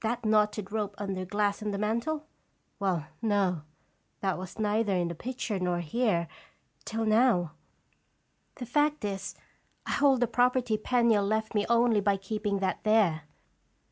That 0.00 0.26
knotted 0.26 0.72
rope 0.72 0.96
under 0.98 1.24
glass 1.24 1.62
on 1.62 1.70
the 1.70 1.78
mantel? 1.78 2.26
Well, 2.80 3.06
no; 3.22 3.62
that 4.18 4.36
was 4.36 4.58
neither 4.58 4.96
in 4.96 5.06
the 5.06 5.14
picture 5.14 5.60
nor 5.60 5.78
here, 5.78 6.26
till 6.84 7.04
now; 7.06 7.52
the 8.56 8.66
fact 8.66 9.04
is, 9.04 9.36
I 9.86 9.92
hold 9.92 10.18
the 10.22 10.26
property 10.26 10.76
Penniel 10.76 11.24
left 11.24 11.54
me 11.54 11.66
only 11.68 12.00
by 12.00 12.16
keeping 12.16 12.58
that 12.58 12.82
there. 12.82 13.22